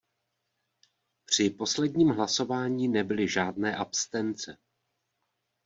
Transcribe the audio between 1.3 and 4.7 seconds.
posledním hlasování nebyly žádné abstence.